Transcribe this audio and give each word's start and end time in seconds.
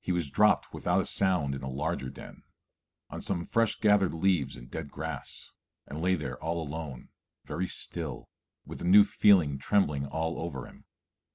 He 0.00 0.12
was 0.12 0.28
dropped 0.28 0.74
without 0.74 1.00
a 1.00 1.04
sound 1.06 1.54
in 1.54 1.62
a 1.62 1.70
larger 1.70 2.10
den, 2.10 2.42
on 3.08 3.22
some 3.22 3.46
fresh 3.46 3.76
gathered 3.76 4.12
leaves 4.12 4.54
and 4.54 4.70
dead 4.70 4.90
grass, 4.90 5.50
and 5.86 6.02
lay 6.02 6.14
there 6.14 6.36
all 6.42 6.60
alone, 6.60 7.08
very 7.46 7.68
still, 7.68 8.28
with 8.66 8.80
the 8.80 8.84
new 8.84 9.06
feeling 9.06 9.56
trembling 9.58 10.04
all 10.04 10.38
over 10.38 10.66
him. 10.66 10.84